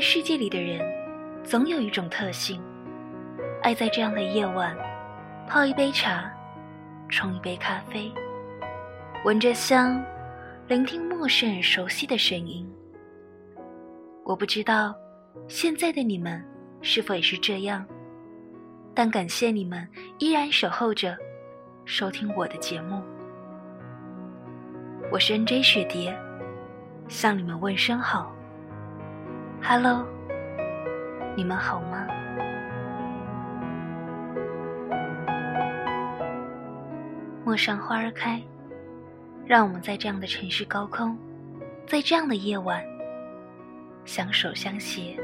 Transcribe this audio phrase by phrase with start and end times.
[0.00, 0.80] 世界里的人，
[1.44, 2.60] 总有一种特性，
[3.62, 4.74] 爱在这样的夜晚，
[5.46, 6.32] 泡一杯茶，
[7.10, 8.10] 冲一杯咖啡，
[9.24, 10.02] 闻着香，
[10.66, 12.66] 聆听陌生人熟悉的声音。
[14.24, 14.94] 我不知道，
[15.48, 16.42] 现在的你们
[16.80, 17.84] 是否也是这样，
[18.94, 19.86] 但感谢你们
[20.18, 21.14] 依然守候着，
[21.84, 23.02] 收听我的节目。
[25.12, 26.16] 我是 N.J 雪蝶，
[27.06, 28.34] 向你们问声好。
[29.62, 30.04] Hello，
[31.36, 32.06] 你们好吗？
[37.44, 38.42] 陌上花儿开，
[39.46, 41.16] 让我们在这样的城市高空，
[41.86, 42.82] 在这样的夜晚，
[44.04, 45.16] 相守相携。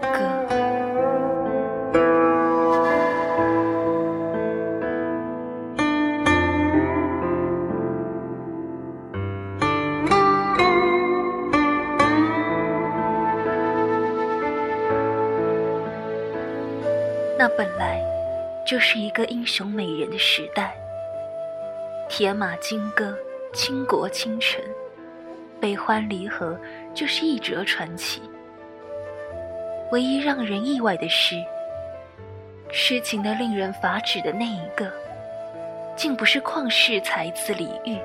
[0.00, 0.08] 歌
[17.38, 18.04] 那本来
[18.66, 20.74] 就是一个英雄美人的时代，
[22.06, 23.16] 铁马金戈，
[23.54, 24.62] 倾国倾城，
[25.58, 26.58] 悲欢离合
[26.94, 28.20] 就是一折传奇。
[29.90, 31.34] 唯一让人意外的是，
[32.72, 34.88] 痴情的令人发指的那一个，
[35.96, 38.00] 竟不是旷世才子李煜，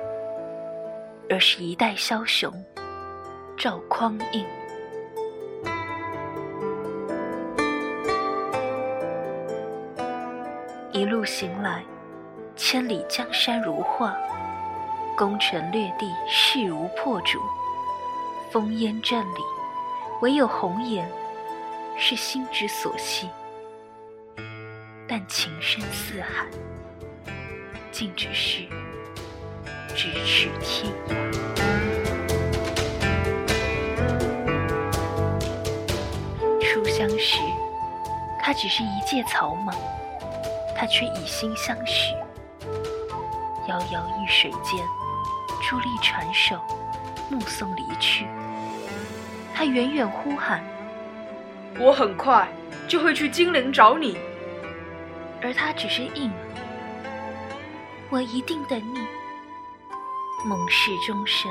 [1.30, 2.52] 而是一代枭雄
[3.56, 4.44] 赵匡胤。
[10.90, 11.84] 一路行来，
[12.56, 14.16] 千里江山如画，
[15.16, 17.38] 攻城略地势如破竹。
[18.50, 19.40] 烽烟战里，
[20.22, 21.08] 唯有红颜
[21.98, 23.28] 是心之所系。
[25.08, 26.46] 但情深似海，
[27.92, 28.62] 竟只是
[29.94, 31.16] 咫尺天涯。
[36.60, 37.38] 初相识，
[38.42, 39.74] 他只是一介草莽。
[40.78, 42.12] 他却以心相许，
[43.66, 44.84] 遥遥一水间，
[45.62, 46.60] 伫立船首，
[47.30, 48.26] 目送离去。
[49.54, 50.62] 他远远呼喊
[51.78, 52.48] ：“我很快
[52.88, 54.18] 就会去金陵找你。”
[55.42, 56.30] 而他只是应
[58.10, 59.06] ：“我一定等你。”
[60.46, 61.50] 盟誓终身，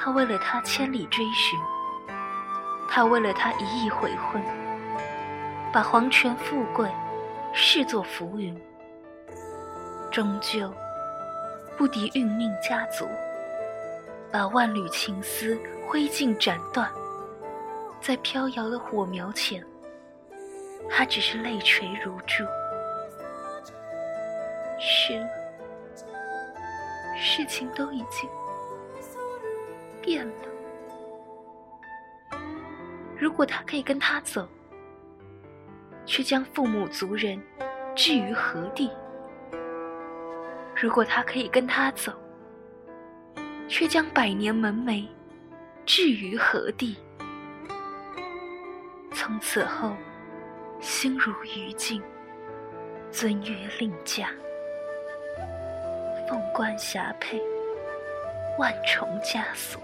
[0.00, 1.58] 他为了他千里追寻，
[2.88, 4.42] 他为了他一意悔婚，
[5.72, 6.88] 把皇权富贵。
[7.56, 8.60] 视作浮云，
[10.10, 10.74] 终究
[11.78, 13.06] 不敌运命家族，
[14.32, 16.90] 把万缕情丝挥尽斩断，
[18.06, 19.64] 在飘摇的火苗前，
[20.90, 22.44] 他只是泪垂如注。
[24.78, 25.26] 是了，
[27.16, 28.28] 事情都已经
[30.02, 30.34] 变了。
[33.16, 34.46] 如果他可以跟他走。
[36.06, 37.42] 却将父母族人
[37.96, 38.90] 置于何地？
[40.76, 42.12] 如果他可以跟他走，
[43.66, 45.08] 却将百年门楣
[45.86, 46.98] 置于何地？
[49.26, 49.96] 从此后，
[50.82, 52.02] 心如鱼静，
[53.10, 54.28] 尊约令嫁，
[56.28, 57.40] 凤冠霞帔，
[58.58, 59.80] 万重枷锁。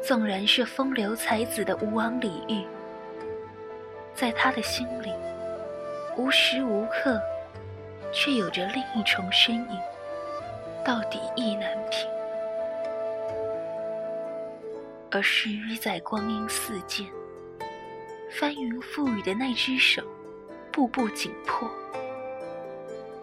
[0.00, 2.64] 纵然是风流才子的吴王李煜。
[4.14, 5.12] 在他的心里，
[6.16, 7.20] 无时无刻，
[8.12, 9.80] 却有着另一重身影，
[10.84, 12.11] 到底意难平。
[15.14, 17.06] 而十余载光阴似箭，
[18.30, 20.02] 翻云覆雨的那只手，
[20.72, 21.70] 步步紧迫。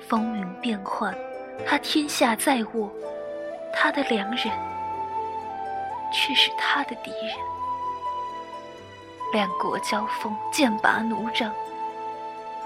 [0.07, 1.18] 风云变幻，
[1.65, 2.94] 他天下在握，
[3.74, 4.51] 他的良人，
[6.13, 7.36] 却是他的敌人。
[9.33, 11.51] 两国交锋，剑拔弩张。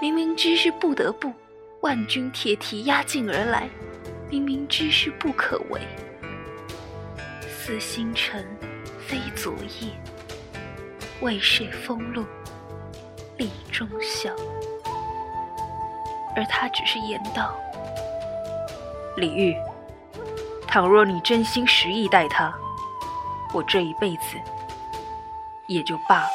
[0.02, 1.32] 明明知是不得不，
[1.80, 3.70] 万军铁蹄压境而来，
[4.28, 5.80] 明明知是不可为。
[7.48, 8.46] 似星辰
[9.06, 9.90] 非昨夜，
[11.20, 12.24] 为谁风露
[13.36, 14.30] 立中孝？
[16.34, 17.54] 而他只是言道
[19.16, 19.56] ：“李煜，
[20.66, 22.52] 倘若你真心实意待他，
[23.52, 24.38] 我这一辈子
[25.66, 26.28] 也就罢了。”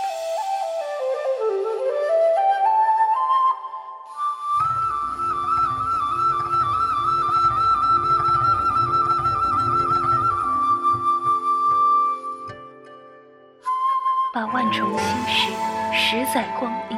[14.39, 15.51] 把万重心事
[15.91, 16.97] 十载光阴，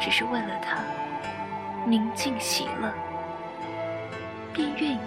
[0.00, 0.78] 只是为了他
[1.84, 2.90] 宁静喜乐，
[4.50, 4.98] 便愿意，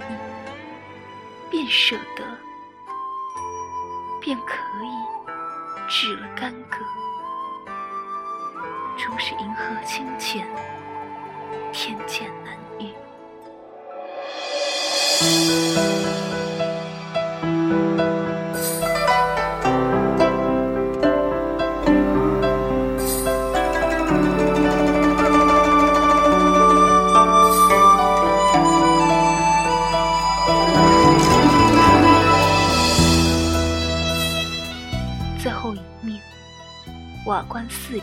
[1.49, 2.23] 便舍得，
[4.21, 4.93] 便可以
[5.89, 6.77] 止了干戈，
[8.95, 10.47] 终是银河清浅，
[11.73, 12.93] 天堑难遇。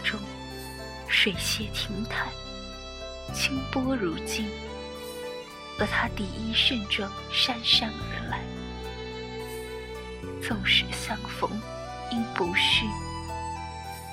[0.03, 0.19] 中，
[1.09, 2.29] 水榭亭台，
[3.33, 4.49] 清波如镜。
[5.79, 8.41] 而他第一盛装姗姗而来，
[10.41, 11.51] 纵使相逢
[12.13, 12.85] 应不识，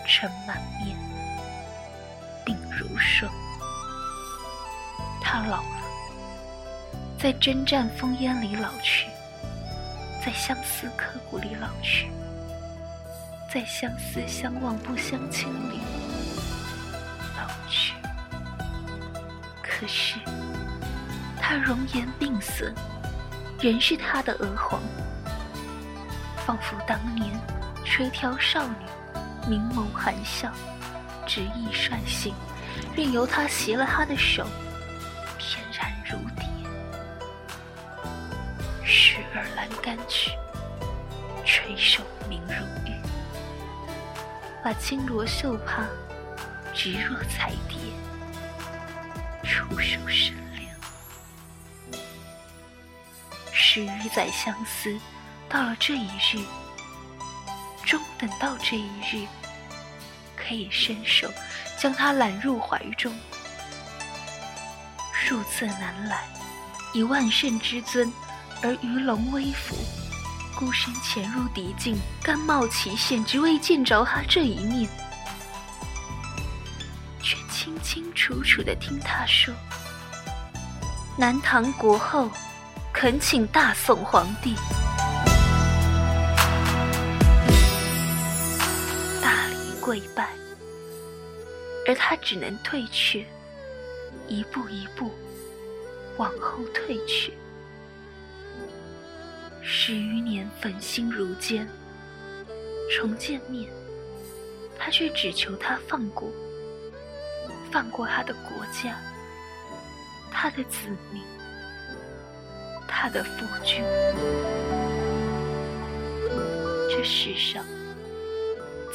[0.07, 0.97] 尘满面，
[2.45, 3.31] 鬓如霜。
[5.21, 5.83] 他老了，
[7.19, 9.07] 在征战烽烟里老去，
[10.25, 12.09] 在相思刻骨里老去。
[13.51, 15.79] 在相思相望不相亲里
[17.35, 17.95] 老去，
[19.63, 20.19] 可是
[21.41, 22.71] 他容颜病色，
[23.59, 24.79] 仍是他的娥皇，
[26.45, 27.25] 仿佛当年
[27.83, 28.85] 垂髫少女，
[29.49, 30.51] 明眸含笑，
[31.25, 32.35] 执意率性，
[32.95, 34.45] 任由他携了他的手，
[35.39, 36.45] 翩然如蝶。
[38.85, 40.33] 时而阑干曲，
[41.43, 42.98] 垂首明如玉。
[44.63, 45.87] 把轻罗绣帕，
[46.73, 47.77] 直若彩蝶，
[49.43, 50.67] 出手生灵。
[53.53, 54.99] 十余载相思，
[55.47, 56.43] 到了这一日，
[57.85, 59.25] 终等到这一日，
[60.35, 61.31] 可以伸手
[61.77, 63.17] 将他揽入怀中。
[65.13, 66.23] 数次难来，
[66.93, 68.11] 以万圣之尊，
[68.61, 69.75] 而鱼龙微服。
[70.55, 74.89] 孤身潜入敌境，甘冒其险，只为见着他这一面，
[77.21, 79.53] 却清清楚楚的听他说
[81.17, 82.29] ：“南唐国后，
[82.91, 84.53] 恳请大宋皇帝
[89.21, 90.27] 大礼跪拜。”
[91.87, 93.25] 而他只能退却，
[94.27, 95.11] 一步一步
[96.17, 97.33] 往后退去。
[99.61, 101.67] 十余年粉心如坚，
[102.89, 103.69] 重见面，
[104.77, 106.31] 他却只求他放过，
[107.71, 108.99] 放过他的国家，
[110.31, 111.21] 他的子民，
[112.87, 113.83] 他的夫君。
[116.89, 117.63] 这世上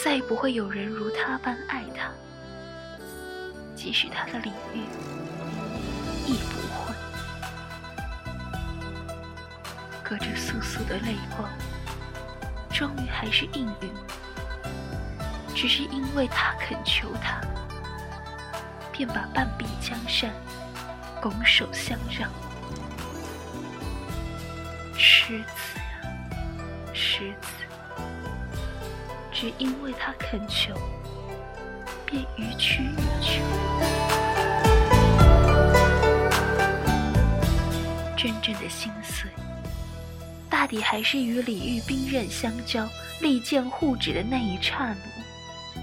[0.03, 2.11] 再也不会有人如他般爱他，
[3.77, 4.81] 即使他的领域
[6.27, 6.64] 亦不。
[10.05, 11.49] 隔着簌簌的泪光，
[12.71, 13.91] 终于还是应允。
[15.55, 17.41] 只是因为他恳求他，
[18.93, 20.31] 便把半壁江山
[21.23, 22.31] 拱手相让。
[24.99, 26.05] 狮子啊，
[26.93, 27.49] 狮子，
[29.33, 30.75] 只因为他恳求，
[32.05, 33.43] 便予取予求。
[38.17, 39.31] 真正的心碎。
[40.65, 42.89] 大抵还是与李煜兵刃相交、
[43.21, 44.97] 利剑互指的那一刹
[45.75, 45.83] 那，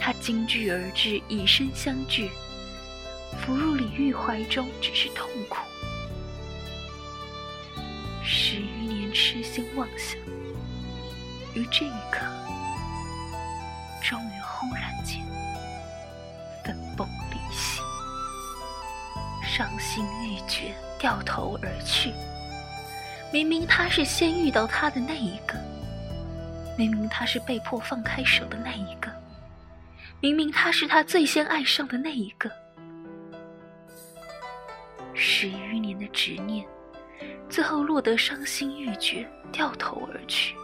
[0.00, 2.30] 他惊惧而至，以身相拒，
[3.38, 5.58] 伏入李煜怀中，只是痛苦。
[8.24, 10.18] 十余年痴心妄想，
[11.52, 12.24] 于这一刻，
[14.02, 15.20] 终于轰然间
[16.64, 17.82] 分崩离析，
[19.44, 22.14] 伤心欲绝，掉头而去。
[23.32, 25.58] 明明他是先遇到他的那一个，
[26.78, 29.10] 明明他是被迫放开手的那一个，
[30.20, 32.50] 明明他是他最先爱上的那一个，
[35.12, 36.66] 十余年的执念，
[37.50, 40.54] 最后落得伤心欲绝，掉头而去。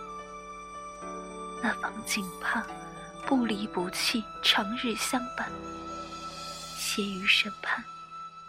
[1.62, 2.64] 那方锦帕，
[3.26, 5.48] 不离不弃，长日相伴，
[6.76, 7.84] 携于身畔，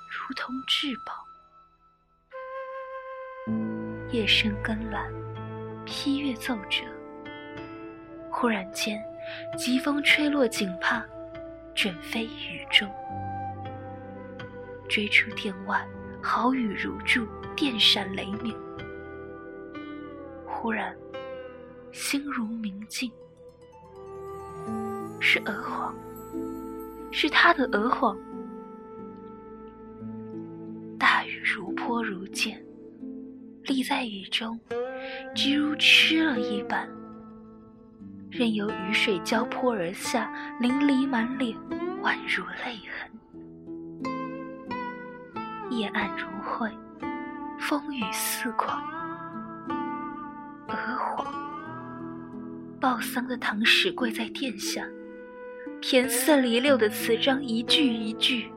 [0.07, 1.22] 如同至宝。
[4.13, 5.11] 夜深更阑，
[5.85, 6.83] 披月奏折。
[8.29, 9.03] 忽然间，
[9.57, 11.03] 疾风吹落锦帕，
[11.73, 12.87] 卷飞雨中。
[14.87, 15.83] 追出殿外，
[16.21, 18.55] 好雨如注，电闪雷鸣。
[20.45, 20.95] 忽然，
[21.91, 23.11] 心如明镜，
[25.19, 25.95] 是娥皇，
[27.11, 28.15] 是他的娥皇。
[30.99, 32.63] 大雨如泼如箭，
[33.65, 34.59] 立在雨中，
[35.33, 36.87] 只如吃了一般。
[38.29, 41.55] 任由雨水浇泼而下，淋漓满脸，
[42.01, 43.09] 宛如泪痕。
[45.69, 46.71] 夜暗如晦，
[47.59, 48.83] 风雨似狂。
[50.67, 51.33] 娥皇，
[52.81, 54.83] 抱丧的唐使跪在殿下，
[55.79, 58.51] 填四离六的词章，一句一句，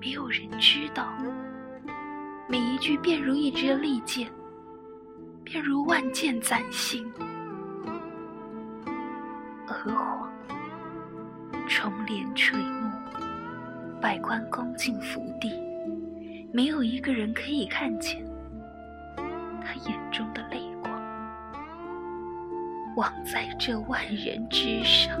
[0.00, 1.12] 没有人知道。
[2.46, 4.30] 每一句便如一支利箭，
[5.42, 7.10] 便如万箭攒心。
[9.66, 10.30] 娥皇，
[11.66, 12.90] 重帘垂幕，
[13.98, 15.50] 百官恭敬伏地，
[16.52, 18.22] 没有一个人可以看见
[19.64, 20.92] 他眼中的泪光，
[22.96, 25.18] 望在这万人之上。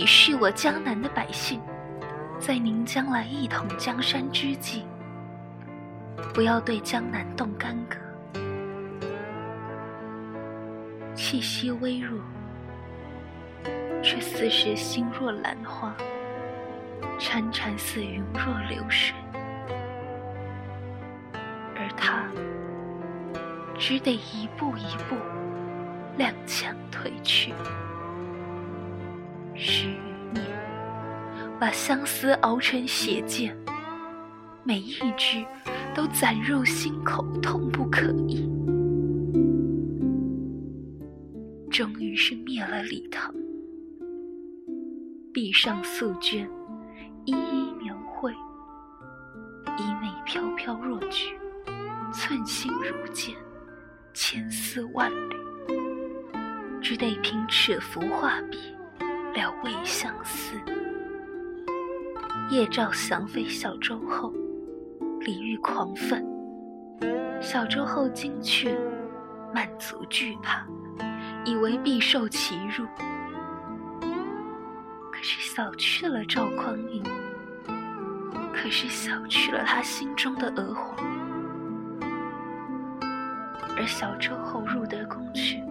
[0.00, 1.60] 你是我江南的百姓，
[2.38, 4.86] 在您将来一统江山之际，
[6.32, 7.98] 不要对江南动干戈。
[11.14, 12.18] 气息微弱，
[14.02, 15.94] 却似是心若兰花，
[17.18, 19.14] 潺潺似云若流水，
[21.76, 22.24] 而他
[23.78, 25.16] 只得一步一步。
[26.18, 27.52] 踉跄退去，
[29.62, 29.92] 十余
[30.32, 30.42] 年，
[31.60, 33.54] 把相思熬成血剑，
[34.64, 35.44] 每一支
[35.94, 38.48] 都攒入心口，痛不可抑。
[41.70, 43.34] 终于是灭了李唐，
[45.30, 46.48] 壁上素绢，
[47.26, 51.36] 一一描绘，衣袂飘飘若菊，
[52.14, 53.36] 寸心如剑，
[54.14, 55.36] 千丝万缕。
[56.80, 58.56] 只得凭尺幅画笔，
[59.34, 60.56] 了未相思。
[62.50, 64.32] 夜照降妃小周后，
[65.20, 66.24] 李煜狂愤。
[67.40, 68.76] 小周后惊却，
[69.54, 70.66] 满足惧怕，
[71.44, 72.84] 以为必受其辱。
[75.12, 77.02] 可是小去了赵匡胤，
[78.52, 80.96] 可是小去了他心中的娥皇。
[83.76, 85.62] 而小周后入得宫去。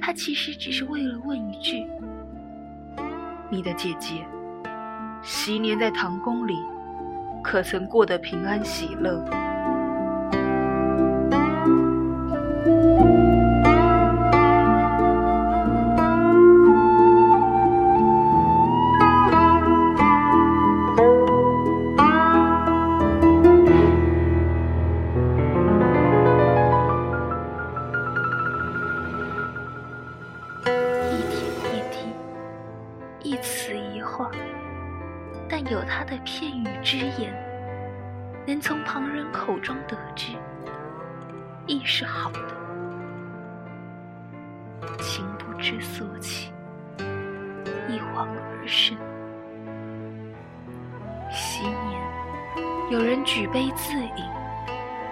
[0.00, 1.86] 他其实只是为了问一句
[3.52, 4.26] ：“你的姐姐，
[5.22, 6.54] 昔年在唐宫里，
[7.44, 9.22] 可曾过得平安喜乐？”
[33.32, 34.30] 一词一话，
[35.48, 37.34] 但有他的片语之言
[38.46, 40.34] 能从旁人口中得知，
[41.66, 42.40] 亦是好的。
[45.00, 46.52] 情不知所起，
[47.88, 48.92] 一晃而逝。
[51.30, 52.02] 昔年
[52.90, 54.24] 有人举杯自饮，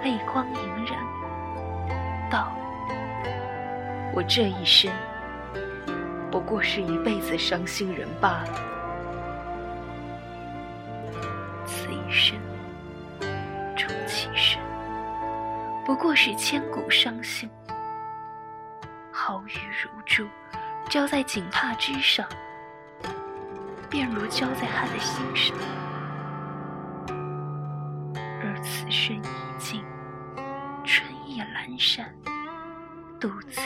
[0.02, 2.52] 泪光盈然，道
[4.12, 4.92] ：“我这一生，
[6.30, 8.54] 不过是一辈子伤心人罢了。”
[11.66, 12.38] 此一生。
[13.76, 14.60] 终其生
[15.86, 17.50] 不过是千古伤心，
[19.10, 20.28] 好雨如注，
[20.88, 22.26] 浇在锦帕之上，
[23.88, 25.56] 便如浇在他的心上。
[28.42, 29.82] 而此生已尽，
[30.84, 32.14] 春意阑珊，
[33.18, 33.60] 独自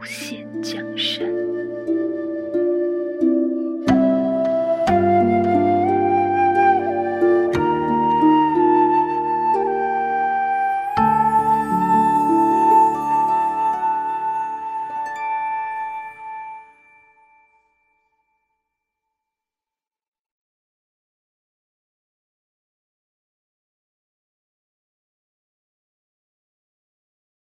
[0.00, 1.39] 无限江山。